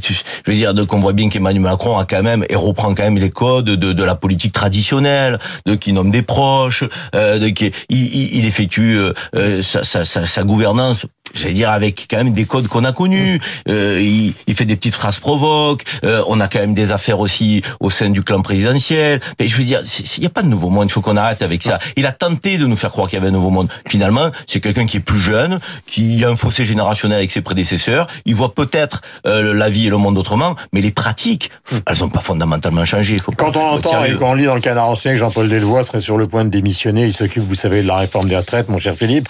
veux 0.47 0.55
dire, 0.55 0.73
qu'on 0.87 1.01
voit 1.01 1.13
bien 1.13 1.29
qu'Emmanuel 1.29 1.63
Macron 1.63 1.99
a 1.99 2.05
quand 2.05 2.23
même 2.23 2.45
et 2.49 2.57
reprend 2.75 2.94
quand 2.94 3.05
même 3.05 3.19
les 3.19 3.31
codes 3.31 3.67
de, 3.67 4.05
la 4.05 4.17
politique 4.17 4.53
traditionnelle, 4.53 5.38
de 5.65 5.76
qui 5.76 5.93
nomme 5.93 6.11
des 6.11 6.23
proches, 6.23 6.85
euh, 7.15 7.38
de 7.38 7.49
qui 7.49 7.73
il, 7.88 8.44
effectue 8.44 8.99
euh, 8.99 9.12
euh, 9.37 9.62
sa, 9.62 10.43
gouvernance. 10.43 11.06
J'allais 11.32 11.55
dire 11.55 11.71
avec 11.71 12.06
quand 12.09 12.19
même 12.19 12.32
des 12.32 12.44
codes 12.44 12.69
qu'on 12.69 12.85
a 12.85 12.93
connus. 12.93 13.41
Euh, 13.69 13.99
il, 14.00 14.35
il, 14.47 14.55
fait 14.55 14.67
des 14.67 14.76
petites 14.76 14.94
phrases 14.94 15.19
provoques. 15.19 15.83
Euh, 16.04 16.23
on 16.28 16.38
a 16.38 16.49
quand 16.49 16.59
même 16.59 16.75
des 16.75 16.93
affaires 16.93 17.19
aussi 17.19 17.62
au 17.81 17.88
sein 17.88 18.11
du 18.11 18.23
clan 18.23 18.43
présidentiel. 18.43 19.21
Mais 19.40 19.47
je 19.47 19.57
veux 19.57 19.64
dire, 19.64 19.81
il 20.16 20.21
n'y 20.21 20.26
a 20.26 20.31
pas 20.31 20.43
de 20.43 20.49
nouveau 20.49 20.69
monde. 20.69 20.88
Il 20.88 20.93
faut 20.93 21.00
qu'on 21.00 21.16
arrête 21.16 21.40
avec 21.40 21.62
ça. 21.62 21.78
Il 21.97 22.04
a 22.07 22.12
tenté 22.12 22.59
de 22.59 22.66
nous 22.66 22.76
faire 22.76 22.90
croire 22.90 23.09
qu'il 23.09 23.19
y 23.19 23.21
avait 23.21 23.28
un 23.28 23.33
nouveau 23.33 23.50
monde. 23.50 23.69
Finalement, 23.88 24.31
c'est 24.47 24.61
quelqu'un 24.61 24.87
qui 24.87 24.99
est 24.99 25.00
plus 25.00 25.19
jeune, 25.19 25.61
qui 25.87 26.23
a 26.25 26.28
un 26.28 26.37
fossé 26.37 26.64
générationnel 26.64 27.19
avec 27.19 27.33
ses 27.33 27.40
prédécesseurs. 27.40 28.07
Il 28.26 28.35
voit 28.35 28.54
peut-être 28.54 29.00
euh, 29.26 29.54
la 29.54 29.71
vie 29.71 29.87
et 29.87 29.90
le 29.90 29.97
monde 29.97 30.19
autrement, 30.19 30.57
mais 30.73 30.83
les 30.83 30.93
pratiques, 30.93 31.50
elles 31.87 31.99
n'ont 32.00 32.11
pas 32.11 32.21
fondamentalement 32.21 32.85
changé. 32.85 33.16
Faut 33.16 33.33
quand 33.33 33.57
on 33.57 33.71
entend 33.71 34.04
et 34.04 34.14
quand 34.14 34.33
on 34.33 34.35
lit 34.35 34.45
dans 34.45 34.54
le 34.54 34.61
canard 34.61 34.90
ancien 34.90 35.12
que 35.12 35.19
Jean-Paul 35.19 35.49
Delvoye 35.49 35.83
serait 35.85 36.00
sur 36.02 36.19
le 36.19 36.26
point 36.26 36.45
de 36.45 36.50
démissionner, 36.50 37.07
il 37.07 37.14
s'occupe, 37.14 37.45
vous 37.45 37.54
savez, 37.54 37.83
de 37.83 37.88
la 37.88 37.97
réforme 37.97 38.28
des 38.28 38.37
retraites, 38.37 38.69
mon 38.69 38.78
cher 38.78 38.95
Philippe, 38.95 39.28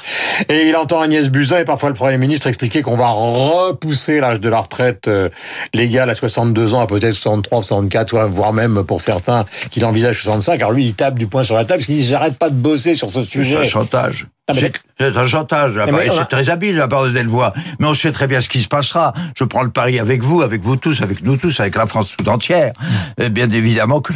et 0.48 0.68
il 0.68 0.76
entend 0.76 1.00
Agnès 1.00 1.28
Buzyn 1.28 1.58
et 1.58 1.64
parfois 1.64 1.83
le 1.88 1.94
Premier 1.94 2.18
ministre 2.18 2.46
expliquer 2.46 2.82
qu'on 2.82 2.96
va 2.96 3.08
repousser 3.08 4.20
l'âge 4.20 4.40
de 4.40 4.48
la 4.48 4.60
retraite 4.60 5.08
euh, 5.08 5.28
légale 5.72 6.10
à 6.10 6.14
62 6.14 6.74
ans, 6.74 6.80
à 6.80 6.86
peut-être 6.86 7.14
63, 7.14 7.62
64, 7.62 8.26
voire 8.26 8.52
même 8.52 8.84
pour 8.84 9.00
certains 9.00 9.46
qu'il 9.70 9.84
envisage 9.84 10.22
65. 10.22 10.54
Alors 10.54 10.72
lui, 10.72 10.86
il 10.86 10.94
tape 10.94 11.18
du 11.18 11.26
poing 11.26 11.44
sur 11.44 11.56
la 11.56 11.64
table 11.64 11.78
parce 11.78 11.86
qu'il 11.86 11.96
dit 11.96 12.06
j'arrête 12.06 12.36
pas 12.38 12.50
de 12.50 12.54
bosser 12.54 12.94
sur 12.94 13.10
ce 13.10 13.22
sujet. 13.22 13.54
C'est 13.54 13.60
un 13.60 13.64
chantage. 13.64 14.26
Ah, 14.46 14.52
c'est 14.52 15.16
un 15.16 15.26
chantage. 15.26 15.72
C'est 16.12 16.28
très 16.28 16.50
habile 16.50 16.74
de 16.74 16.80
la 16.80 16.88
part 16.88 17.04
de 17.04 17.10
Delvoye. 17.10 17.54
Mais 17.78 17.86
on 17.86 17.94
sait 17.94 18.12
très 18.12 18.26
bien 18.26 18.42
ce 18.42 18.50
qui 18.50 18.60
se 18.60 18.68
passera. 18.68 19.14
Je 19.38 19.44
prends 19.44 19.62
le 19.62 19.70
pari 19.70 19.98
avec 19.98 20.22
vous, 20.22 20.42
avec 20.42 20.62
vous 20.62 20.76
tous, 20.76 21.00
avec 21.00 21.22
nous 21.22 21.38
tous, 21.38 21.60
avec 21.60 21.74
la 21.76 21.86
France 21.86 22.14
tout 22.16 22.28
entière. 22.28 22.74
Et 23.18 23.30
bien 23.30 23.50
évidemment 23.50 24.02
que 24.02 24.12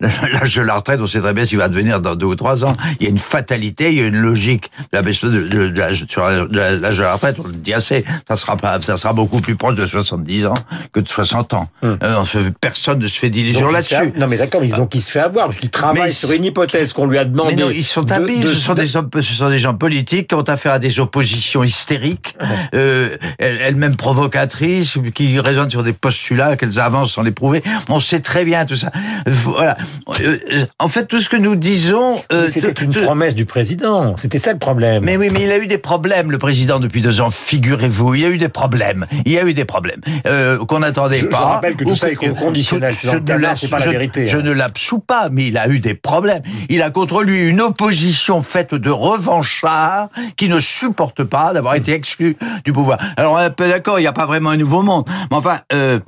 l'âge 0.00 0.56
de 0.56 0.62
la 0.62 0.76
retraite, 0.76 1.00
on 1.02 1.06
sait 1.06 1.20
très 1.20 1.34
bien 1.34 1.44
s'il 1.44 1.58
va 1.58 1.68
devenir 1.68 2.00
dans 2.00 2.14
deux 2.14 2.24
ou 2.24 2.36
trois 2.36 2.64
ans. 2.64 2.72
Il 2.98 3.04
y 3.04 3.06
a 3.06 3.10
une 3.10 3.18
fatalité, 3.18 3.92
il 3.92 3.98
y 3.98 4.00
a 4.00 4.06
une 4.06 4.16
logique 4.16 4.70
de 4.92 4.96
la 4.96 5.02
baisse 5.02 5.20
de, 5.20 5.28
de, 5.28 5.68
de 5.68 5.78
l'âge 5.78 6.06
de 6.06 7.02
la 7.02 7.12
retraite. 7.12 7.36
On 7.38 7.46
le 7.46 7.52
dit 7.52 7.74
assez. 7.74 8.02
Ça 8.28 8.36
sera 8.36 8.56
pas, 8.56 8.80
ça 8.80 8.96
sera 8.96 9.12
beaucoup 9.12 9.42
plus 9.42 9.56
proche 9.56 9.74
de 9.74 9.84
70 9.84 10.46
ans 10.46 10.54
que 10.92 11.00
de 11.00 11.08
60 11.08 11.52
ans. 11.52 11.68
Hum. 11.82 11.98
Euh, 12.02 12.16
on 12.18 12.24
se, 12.24 12.38
personne 12.62 12.98
ne 12.98 13.08
se 13.08 13.18
fait 13.18 13.28
d'illusions 13.28 13.70
là-dessus. 13.70 14.14
Non 14.16 14.26
mais 14.26 14.38
d'accord, 14.38 14.62
donc 14.62 14.94
il 14.94 15.02
se 15.02 15.10
fait 15.10 15.20
avoir 15.20 15.44
parce 15.46 15.58
qu'il 15.58 15.70
travaille 15.70 16.12
sur 16.12 16.32
une 16.32 16.46
hypothèse 16.46 16.94
qu'on 16.94 17.06
lui 17.06 17.18
a 17.18 17.26
demandé. 17.26 17.56
Mais 17.56 17.62
non, 17.62 17.70
ils 17.70 17.84
sont 17.84 18.10
habiles. 18.10 18.46
ce 18.46 18.56
sont 18.56 18.72
des 18.72 18.96
hommes, 18.96 19.10
ce 19.14 19.22
sont 19.22 19.49
des 19.50 19.58
gens 19.58 19.74
politiques 19.74 20.28
qui 20.28 20.34
ont 20.34 20.42
affaire 20.42 20.72
à 20.72 20.78
des 20.78 21.00
oppositions 21.00 21.62
hystériques, 21.62 22.36
euh, 22.74 23.16
elles-mêmes 23.38 23.96
provocatrices, 23.96 24.98
qui 25.14 25.38
résonnent 25.40 25.70
sur 25.70 25.82
des 25.82 25.92
postulats 25.92 26.56
qu'elles 26.56 26.78
avancent 26.78 27.12
sans 27.12 27.22
les 27.22 27.30
prouver. 27.30 27.62
On 27.88 28.00
sait 28.00 28.20
très 28.20 28.44
bien 28.44 28.64
tout 28.64 28.76
ça. 28.76 28.90
Voilà. 29.26 29.76
Euh, 30.20 30.38
en 30.78 30.88
fait, 30.88 31.06
tout 31.06 31.20
ce 31.20 31.28
que 31.28 31.36
nous 31.36 31.56
disons... 31.56 32.22
Euh, 32.32 32.48
C'était 32.48 32.82
une 32.82 32.92
promesse 32.92 33.34
du 33.34 33.44
président. 33.44 34.16
C'était 34.16 34.38
ça 34.38 34.52
le 34.52 34.58
problème. 34.58 35.04
Mais 35.04 35.16
oui, 35.16 35.30
mais 35.32 35.42
il 35.42 35.52
a 35.52 35.58
eu 35.58 35.66
des 35.66 35.78
problèmes, 35.78 36.30
le 36.30 36.38
président, 36.38 36.78
depuis 36.80 37.00
deux 37.00 37.20
ans. 37.20 37.30
Figurez-vous, 37.30 38.14
il 38.14 38.20
y 38.20 38.24
a 38.24 38.28
eu 38.28 38.38
des 38.38 38.48
problèmes. 38.48 39.06
Il 39.24 39.32
y 39.32 39.38
a 39.38 39.44
eu 39.44 39.54
des 39.54 39.64
problèmes 39.64 40.00
euh, 40.26 40.58
qu'on 40.64 40.80
n'attendait 40.80 41.24
pas. 41.24 41.38
Je 41.38 41.42
rappelle 41.42 41.76
que 41.76 41.84
tout 41.84 41.96
ça 41.96 42.10
est 42.10 42.16
conditionnel. 42.16 42.92
Je, 42.92 43.16
ne, 43.16 43.68
pas 43.68 43.78
la 43.78 43.90
vérité, 43.90 44.26
je, 44.26 44.38
hein. 44.38 44.42
ne 44.42 44.52
l'absous 44.52 45.00
pas, 45.00 45.28
mais 45.30 45.48
il 45.48 45.58
a 45.58 45.68
eu 45.68 45.78
des 45.80 45.94
problèmes. 45.94 46.42
Il 46.68 46.82
a 46.82 46.90
contre 46.90 47.22
lui 47.22 47.48
une 47.48 47.60
opposition 47.60 48.42
faite 48.42 48.74
de 48.74 48.90
revanchards 49.40 50.08
qui 50.36 50.48
ne 50.48 50.60
supportent 50.60 51.24
pas 51.24 51.52
d'avoir 51.52 51.74
été 51.74 51.92
exclu 51.92 52.36
du 52.64 52.72
pouvoir. 52.72 52.98
Alors, 53.16 53.34
on 53.34 53.38
est 53.38 53.44
un 53.44 53.50
peu 53.50 53.68
d'accord, 53.68 53.98
il 53.98 54.02
n'y 54.02 54.08
a 54.08 54.12
pas 54.12 54.26
vraiment 54.26 54.50
un 54.50 54.56
nouveau 54.56 54.82
monde. 54.82 55.08
Mais 55.30 55.36
enfin, 55.36 55.60
euh, 55.72 55.98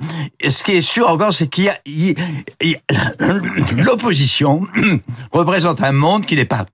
ce 0.47 0.63
qui 0.63 0.71
est 0.71 0.81
sûr 0.81 1.09
encore, 1.09 1.33
c'est 1.33 1.47
qu'il 1.47 1.65
y 1.65 1.69
a 1.69 1.75
l'opposition 3.77 4.65
représente 5.31 5.81
un 5.81 5.91
monde 5.91 6.25
qui 6.25 6.35
n'est 6.35 6.45
pas 6.45 6.65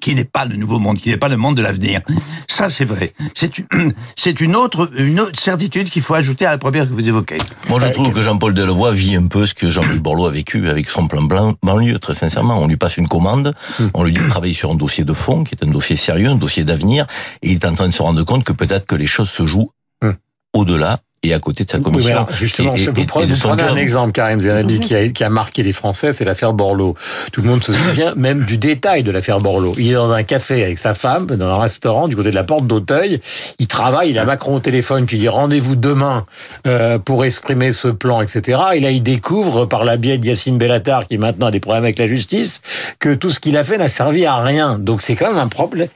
qui 0.00 0.14
n'est 0.14 0.24
pas 0.24 0.44
le 0.44 0.56
nouveau 0.56 0.78
monde, 0.78 0.98
qui 0.98 1.08
n'est 1.08 1.16
pas 1.16 1.28
le 1.28 1.36
monde 1.36 1.56
de 1.56 1.62
l'avenir. 1.62 2.00
Ça, 2.46 2.68
c'est 2.68 2.84
vrai. 2.84 3.12
C'est 3.34 3.58
une, 3.58 3.66
c'est 4.16 4.40
une 4.40 4.56
autre, 4.56 4.90
une 4.96 5.20
autre 5.20 5.38
certitude 5.40 5.90
qu'il 5.90 6.02
faut 6.02 6.14
ajouter 6.14 6.46
à 6.46 6.50
la 6.50 6.58
première 6.58 6.88
que 6.88 6.92
vous 6.92 7.08
évoquez. 7.08 7.38
Moi, 7.68 7.80
je 7.80 7.88
trouve 7.88 8.12
que 8.12 8.22
Jean-Paul 8.22 8.54
Delevoye 8.54 8.92
vit 8.92 9.16
un 9.16 9.26
peu 9.26 9.46
ce 9.46 9.54
que 9.54 9.70
Jean-Louis 9.70 9.98
Borloo 9.98 10.26
a 10.26 10.30
vécu 10.30 10.68
avec 10.68 10.88
son 10.88 11.08
plan 11.08 11.22
blanc 11.22 11.54
banlieue, 11.62 11.98
très 11.98 12.14
sincèrement. 12.14 12.58
On 12.60 12.66
lui 12.66 12.76
passe 12.76 12.96
une 12.96 13.08
commande, 13.08 13.54
hmm. 13.78 13.86
on 13.94 14.04
lui 14.04 14.12
dit 14.12 14.20
de 14.20 14.28
travailler 14.28 14.54
sur 14.54 14.70
un 14.70 14.74
dossier 14.74 15.04
de 15.04 15.12
fond, 15.12 15.44
qui 15.44 15.54
est 15.54 15.64
un 15.64 15.70
dossier 15.70 15.96
sérieux, 15.96 16.28
un 16.28 16.36
dossier 16.36 16.64
d'avenir, 16.64 17.06
et 17.42 17.50
il 17.50 17.54
est 17.54 17.64
en 17.64 17.74
train 17.74 17.88
de 17.88 17.92
se 17.92 18.02
rendre 18.02 18.22
compte 18.24 18.44
que 18.44 18.52
peut-être 18.52 18.86
que 18.86 18.96
les 18.96 19.06
choses 19.06 19.30
se 19.30 19.46
jouent 19.46 19.70
hmm. 20.02 20.12
au-delà 20.54 21.00
et 21.22 21.34
à 21.34 21.38
côté 21.38 21.64
de 21.64 21.70
sa 21.70 21.78
commission. 21.80 22.26
justement, 22.38 22.74
vous, 22.74 23.04
prenez, 23.04 23.34
un 23.62 23.76
exemple, 23.76 24.12
Karim 24.12 24.40
Zerebi, 24.40 24.80
qui 24.80 24.94
a, 24.94 25.08
qui 25.08 25.22
a 25.22 25.28
marqué 25.28 25.62
les 25.62 25.72
Français, 25.72 26.14
c'est 26.14 26.24
l'affaire 26.24 26.54
Borloo. 26.54 26.94
Tout 27.30 27.42
le 27.42 27.48
monde 27.48 27.62
se 27.62 27.74
souvient 27.74 28.14
même 28.16 28.44
du 28.44 28.56
détail 28.56 29.02
de 29.02 29.10
l'affaire 29.10 29.38
Borloo. 29.38 29.74
Il 29.76 29.90
est 29.90 29.94
dans 29.94 30.12
un 30.12 30.22
café 30.22 30.64
avec 30.64 30.78
sa 30.78 30.94
femme, 30.94 31.26
dans 31.26 31.48
un 31.48 31.58
restaurant 31.58 32.08
du 32.08 32.16
côté 32.16 32.30
de 32.30 32.34
la 32.34 32.44
porte 32.44 32.66
d'Auteuil. 32.66 33.20
Il 33.58 33.66
travaille, 33.66 34.10
il 34.10 34.18
a 34.18 34.24
Macron 34.24 34.54
au 34.54 34.60
téléphone 34.60 35.06
qui 35.06 35.18
dit 35.18 35.28
rendez-vous 35.28 35.76
demain 35.76 36.24
euh, 36.66 36.98
pour 36.98 37.24
exprimer 37.26 37.72
ce 37.72 37.88
plan, 37.88 38.22
etc. 38.22 38.58
Et 38.74 38.80
là, 38.80 38.90
il 38.90 39.02
découvre, 39.02 39.66
par 39.66 39.84
la 39.84 39.98
biais 39.98 40.16
d'Yacine 40.16 40.56
Bellatar, 40.56 41.06
qui 41.06 41.18
maintenant 41.18 41.46
a 41.46 41.50
des 41.50 41.60
problèmes 41.60 41.84
avec 41.84 41.98
la 41.98 42.06
justice, 42.06 42.62
que 42.98 43.12
tout 43.12 43.28
ce 43.28 43.40
qu'il 43.40 43.58
a 43.58 43.64
fait 43.64 43.76
n'a 43.76 43.88
servi 43.88 44.24
à 44.24 44.36
rien. 44.36 44.78
Donc 44.78 45.02
c'est 45.02 45.16
quand 45.16 45.28
même 45.28 45.38
un 45.38 45.48
problème. 45.48 45.88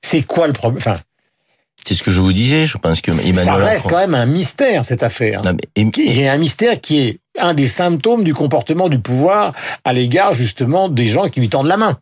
C'est 0.00 0.22
quoi 0.22 0.46
le 0.46 0.52
problème? 0.52 0.78
Enfin, 0.78 0.98
c'est 1.86 1.94
ce 1.94 2.02
que 2.02 2.10
je 2.10 2.20
vous 2.20 2.32
disais. 2.32 2.66
Je 2.66 2.78
pense 2.78 3.00
que 3.00 3.10
Emmanuel 3.10 3.44
ça 3.44 3.54
reste 3.54 3.86
quand 3.88 3.98
même 3.98 4.14
un 4.14 4.26
mystère 4.26 4.84
cette 4.84 5.02
affaire. 5.02 5.42
Non, 5.42 5.52
mais... 5.52 5.90
Il 5.96 6.20
y 6.20 6.26
a 6.26 6.32
un 6.32 6.38
mystère 6.38 6.80
qui 6.80 7.00
est 7.00 7.18
un 7.38 7.54
des 7.54 7.68
symptômes 7.68 8.24
du 8.24 8.34
comportement 8.34 8.88
du 8.88 8.98
pouvoir 8.98 9.52
à 9.84 9.92
l'égard 9.92 10.34
justement 10.34 10.88
des 10.88 11.06
gens 11.06 11.28
qui 11.28 11.40
lui 11.40 11.48
tendent 11.48 11.66
la 11.66 11.76
main. 11.76 11.98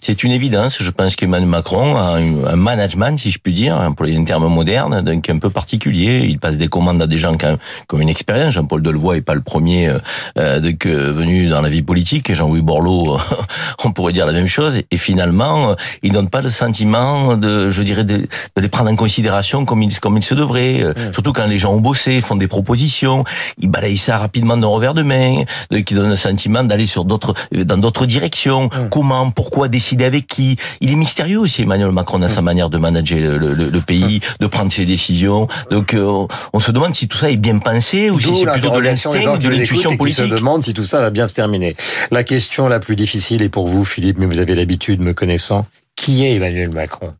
C'est 0.00 0.22
une 0.22 0.30
évidence. 0.30 0.80
Je 0.80 0.90
pense 0.92 1.16
qu'Emmanuel 1.16 1.48
Macron 1.48 1.96
a 1.96 2.18
un 2.18 2.56
management, 2.56 3.18
si 3.18 3.32
je 3.32 3.40
puis 3.40 3.52
dire, 3.52 3.90
pour 3.96 4.06
les 4.06 4.24
termes 4.24 4.46
modernes, 4.46 5.02
donc 5.02 5.28
un 5.28 5.38
peu 5.38 5.50
particulier. 5.50 6.24
Il 6.28 6.38
passe 6.38 6.56
des 6.56 6.68
commandes 6.68 7.02
à 7.02 7.08
des 7.08 7.18
gens 7.18 7.36
qui 7.36 7.46
ont 7.46 7.98
une 7.98 8.08
expérience. 8.08 8.54
Jean-Paul 8.54 8.80
Delevoye 8.80 9.16
est 9.16 9.22
pas 9.22 9.34
le 9.34 9.40
premier 9.40 9.88
euh, 9.88 9.98
euh 10.38 10.60
donc, 10.60 10.86
venu 10.86 11.48
dans 11.48 11.60
la 11.60 11.68
vie 11.68 11.82
politique. 11.82 12.30
Et 12.30 12.36
Jean-Louis 12.36 12.62
Borloo, 12.62 13.18
on 13.84 13.90
pourrait 13.90 14.12
dire 14.12 14.24
la 14.24 14.32
même 14.32 14.46
chose. 14.46 14.80
Et 14.88 14.96
finalement, 14.96 15.70
euh, 15.70 15.74
il 16.04 16.12
donne 16.12 16.30
pas 16.30 16.42
le 16.42 16.48
sentiment 16.48 17.36
de, 17.36 17.68
je 17.68 17.82
dirais, 17.82 18.04
de, 18.04 18.18
de 18.18 18.62
les 18.62 18.68
prendre 18.68 18.90
en 18.90 18.96
considération 18.96 19.64
comme 19.64 19.82
il, 19.82 19.98
comme 19.98 20.16
il 20.16 20.22
se 20.22 20.34
devrait. 20.34 20.80
Euh, 20.80 20.92
mmh. 20.92 21.12
Surtout 21.12 21.32
quand 21.32 21.46
les 21.46 21.58
gens 21.58 21.72
ont 21.72 21.80
bossé, 21.80 22.20
font 22.20 22.36
des 22.36 22.48
propositions. 22.48 23.24
Il 23.58 23.68
balaye 23.68 23.98
ça 23.98 24.16
rapidement 24.16 24.56
d'un 24.56 24.68
revers 24.68 24.94
de 24.94 25.02
main, 25.02 25.42
qui 25.84 25.94
donne 25.94 26.08
le 26.08 26.16
sentiment 26.16 26.62
d'aller 26.62 26.86
sur 26.86 27.04
d'autres, 27.04 27.34
dans 27.52 27.78
d'autres 27.78 28.06
directions. 28.06 28.66
Mmh. 28.66 28.88
Comment, 28.90 29.30
pourquoi 29.32 29.66
décider 29.66 29.87
décider 29.88 30.04
avec 30.04 30.26
qui. 30.26 30.56
Il 30.80 30.90
est 30.90 30.96
mystérieux 30.96 31.38
aussi, 31.38 31.62
Emmanuel 31.62 31.92
Macron, 31.92 32.18
dans 32.18 32.28
sa 32.28 32.42
mm. 32.42 32.44
manière 32.44 32.70
de 32.70 32.78
manager 32.78 33.38
le, 33.38 33.80
pays, 33.80 34.18
mm. 34.18 34.42
de 34.42 34.46
prendre 34.46 34.72
ses 34.72 34.84
décisions. 34.84 35.48
Donc, 35.70 35.94
euh, 35.94 36.26
on 36.52 36.60
se 36.60 36.70
demande 36.70 36.94
si 36.94 37.08
tout 37.08 37.16
ça 37.16 37.30
est 37.30 37.36
bien 37.36 37.58
pensé 37.58 38.10
ou 38.10 38.20
si 38.20 38.34
c'est 38.36 38.46
plutôt 38.46 38.70
de 38.70 38.80
l'instinct 38.80 39.34
ou 39.34 39.38
de 39.38 39.48
l'intuition 39.48 39.96
politique. 39.96 40.24
On 40.24 40.28
se 40.28 40.34
demande 40.34 40.62
si 40.62 40.74
tout 40.74 40.84
ça 40.84 41.00
va 41.00 41.10
bien 41.10 41.28
se 41.28 41.34
terminer. 41.34 41.76
La 42.10 42.24
question 42.24 42.68
la 42.68 42.80
plus 42.80 42.96
difficile 42.96 43.42
est 43.42 43.48
pour 43.48 43.68
vous, 43.68 43.84
Philippe, 43.84 44.18
mais 44.18 44.26
vous 44.26 44.40
avez 44.40 44.54
l'habitude, 44.54 45.00
me 45.00 45.14
connaissant. 45.14 45.66
Qui 45.96 46.24
est 46.24 46.36
Emmanuel 46.36 46.70
Macron? 46.70 47.14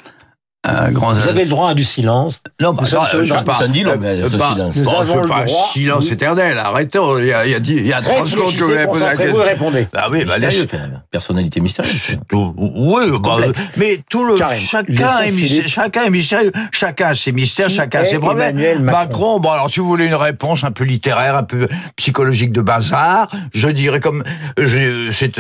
Vous 0.66 1.28
avez 1.28 1.44
le 1.44 1.50
droit 1.50 1.70
à 1.70 1.74
du 1.74 1.84
silence. 1.84 2.42
Non, 2.60 2.72
bah, 2.72 2.84
bah, 2.90 3.08
je 3.12 3.32
pas, 3.44 3.58
ça 3.58 3.68
dit 3.68 3.82
long, 3.82 3.98
ce 4.22 4.30
silence. 4.30 4.76
Nous 4.76 4.90
avons 4.90 5.20
le 5.22 5.28
pas 5.28 5.44
droit. 5.44 5.68
silence 5.72 6.10
éternel. 6.10 6.58
Arrêtons. 6.58 7.18
Il 7.18 7.26
y 7.26 7.32
a, 7.32 7.46
il 7.46 7.52
y 7.52 7.54
a, 7.54 7.58
il 7.58 7.86
y 7.86 7.92
a 7.92 8.00
30 8.00 8.26
secondes 8.26 8.54
que 8.54 8.64
vous 8.64 8.70
avez 8.70 8.86
posé 8.86 9.04
la 9.04 9.16
question. 9.16 9.42
répondez. 9.42 9.88
Bah 9.92 10.06
oui, 10.10 10.24
bah, 10.24 10.40
sérieux, 10.40 10.66
Personnalité 11.10 11.60
mystérieuse. 11.60 12.18
Oui, 12.32 13.04
bah, 13.22 13.36
mais 13.76 14.00
tout 14.08 14.24
le, 14.24 14.36
chacun 14.36 15.20
est, 15.20 15.30
mystérieux, 15.30 15.68
chacun 15.68 16.04
est 16.04 16.10
mystérieux. 16.10 16.52
Chacun 16.72 17.08
a 17.08 17.14
ses 17.14 17.32
mystères, 17.32 17.70
chacun 17.70 18.00
a 18.00 18.04
ses 18.04 18.18
problèmes. 18.18 18.56
Macron, 18.82 19.40
bon, 19.40 19.50
alors 19.50 19.70
si 19.70 19.80
vous 19.80 19.86
voulez 19.86 20.06
une 20.06 20.14
réponse 20.14 20.64
un 20.64 20.72
peu 20.72 20.84
littéraire, 20.84 21.36
un 21.36 21.42
peu 21.42 21.68
psychologique 21.96 22.52
de 22.52 22.60
bazar, 22.60 23.28
je 23.52 23.68
dirais 23.68 24.00
comme, 24.00 24.24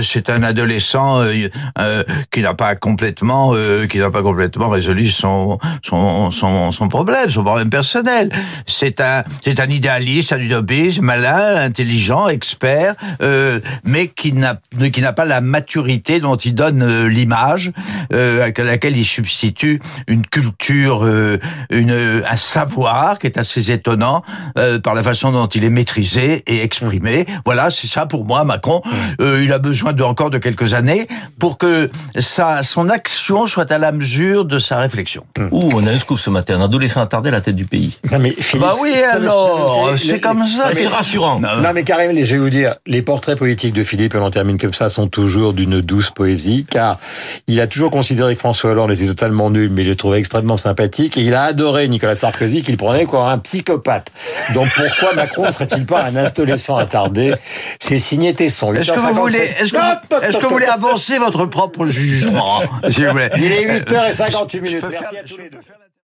c'est 0.02 0.30
un 0.30 0.42
adolescent 0.42 1.22
euh, 1.22 1.48
euh, 1.78 2.04
qui 2.30 2.42
n'a 2.42 2.54
pas 2.54 2.76
complètement, 2.76 3.52
euh, 3.54 3.86
qui 3.86 3.98
n'a 3.98 4.10
pas 4.10 4.22
complètement 4.22 4.68
résolu 4.68 5.06
son, 5.16 5.58
son, 5.82 6.30
son, 6.30 6.72
son 6.72 6.88
problème, 6.88 7.28
son 7.30 7.42
problème 7.42 7.70
personnel. 7.70 8.30
C'est 8.66 9.00
un, 9.00 9.24
c'est 9.42 9.58
un 9.60 9.68
idéaliste, 9.68 10.32
un 10.32 10.38
utopiste, 10.38 11.00
malin, 11.00 11.56
intelligent, 11.56 12.28
expert, 12.28 12.94
euh, 13.22 13.60
mais 13.84 14.08
qui 14.08 14.32
n'a, 14.32 14.60
qui 14.92 15.00
n'a 15.00 15.12
pas 15.12 15.24
la 15.24 15.40
maturité 15.40 16.20
dont 16.20 16.36
il 16.36 16.54
donne 16.54 16.82
euh, 16.82 17.08
l'image, 17.08 17.72
euh, 18.12 18.50
à 18.56 18.62
laquelle 18.62 18.96
il 18.96 19.04
substitue 19.06 19.80
une 20.06 20.26
culture, 20.26 21.04
euh, 21.04 21.38
une, 21.70 22.22
un 22.28 22.36
savoir 22.36 23.18
qui 23.18 23.26
est 23.26 23.38
assez 23.38 23.70
étonnant 23.72 24.22
euh, 24.58 24.78
par 24.78 24.94
la 24.94 25.02
façon 25.02 25.32
dont 25.32 25.46
il 25.46 25.64
est 25.64 25.70
maîtrisé 25.70 26.42
et 26.46 26.62
exprimé. 26.62 27.26
Voilà, 27.44 27.70
c'est 27.70 27.88
ça 27.88 28.06
pour 28.06 28.24
moi, 28.24 28.44
Macron. 28.44 28.82
Euh, 29.20 29.42
il 29.42 29.52
a 29.52 29.58
besoin 29.58 29.92
de 29.92 30.02
encore 30.02 30.30
de 30.30 30.38
quelques 30.38 30.74
années 30.74 31.08
pour 31.38 31.56
que 31.56 31.90
sa, 32.18 32.62
son 32.62 32.88
action 32.90 33.46
soit 33.46 33.70
à 33.72 33.78
la 33.78 33.92
mesure 33.92 34.44
de 34.44 34.58
sa 34.58 34.78
réflexion. 34.78 35.05
Ouh, 35.50 35.68
on 35.74 35.86
a 35.86 35.90
un 35.90 35.98
scoop 35.98 36.18
ce 36.18 36.30
matin, 36.30 36.60
un 36.60 36.64
adolescent 36.64 37.00
attardé 37.00 37.28
à 37.28 37.32
la 37.32 37.40
tête 37.40 37.56
du 37.56 37.64
pays. 37.64 37.98
Non 38.10 38.18
mais 38.18 38.34
bah 38.58 38.74
oui 38.80 38.94
alors, 39.02 39.92
c'est 39.96 40.20
comme 40.20 40.44
ça. 40.46 40.70
C'est 40.72 40.86
rassurant. 40.86 41.40
Non, 41.40 41.72
mais 41.74 41.84
carrément, 41.84 42.14
je 42.16 42.34
vais 42.34 42.38
vous 42.38 42.50
dire, 42.50 42.76
les 42.86 43.02
portraits 43.02 43.38
politiques 43.38 43.74
de 43.74 43.84
Philippe, 43.84 44.14
on 44.14 44.22
en 44.22 44.30
termine 44.30 44.58
comme 44.58 44.74
ça, 44.74 44.88
sont 44.88 45.08
toujours 45.08 45.52
d'une 45.52 45.80
douce 45.80 46.10
poésie, 46.10 46.66
car 46.68 46.98
il 47.46 47.60
a 47.60 47.66
toujours 47.66 47.90
considéré 47.90 48.34
que 48.34 48.38
François 48.40 48.70
Hollande 48.70 48.92
était 48.92 49.06
totalement 49.06 49.50
nul, 49.50 49.70
mais 49.70 49.82
il 49.82 49.88
le 49.88 49.96
trouvait 49.96 50.18
extrêmement 50.18 50.56
sympathique, 50.56 51.16
et 51.16 51.22
il 51.22 51.34
a 51.34 51.44
adoré 51.44 51.88
Nicolas 51.88 52.14
Sarkozy, 52.14 52.62
qu'il 52.62 52.76
prenait 52.76 53.04
quoi 53.04 53.30
un 53.30 53.38
psychopathe. 53.38 54.10
Donc 54.54 54.68
pourquoi 54.74 55.14
Macron 55.14 55.46
ne 55.46 55.50
serait-il 55.50 55.86
pas 55.86 56.04
un 56.04 56.16
adolescent 56.16 56.76
attardé? 56.76 57.34
C'est 57.80 57.98
signé 57.98 58.34
Tesson. 58.34 58.72
Est-ce 58.72 58.92
que 58.92 59.00
vous 59.00 59.14
voulez, 59.14 59.38
est-ce 59.60 59.72
que, 59.72 60.38
que, 60.38 60.42
vous 60.42 60.48
voulez 60.48 60.66
avancer 60.66 61.18
votre 61.18 61.46
propre 61.46 61.86
jugement, 61.86 62.60
s'il 62.90 63.08
vous 63.08 63.18
Il 63.38 63.52
est 63.52 63.80
8h58 63.80 64.60
minutes. 64.60 64.84
Merci 65.00 65.16
à 65.18 65.24
tous 65.24 65.36
les 65.38 65.50
deux. 65.50 65.60